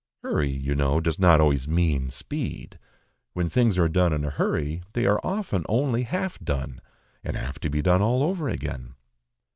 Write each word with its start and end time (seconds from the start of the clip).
Hurry 0.23 0.49
you 0.49 0.73
know 0.73 0.99
does 0.99 1.19
not 1.19 1.39
always 1.39 1.67
mean 1.67 2.09
speed; 2.09 2.79
when 3.33 3.49
things 3.49 3.77
are 3.77 3.87
done 3.87 4.13
in 4.13 4.25
a 4.25 4.31
hurry 4.31 4.81
they 4.93 5.05
are 5.05 5.21
often 5.23 5.63
only 5.69 6.01
half 6.01 6.39
done, 6.39 6.81
and 7.23 7.37
have 7.37 7.59
to 7.59 7.69
be 7.69 7.83
done 7.83 8.01
all 8.01 8.23
over 8.23 8.49
again. 8.49 8.95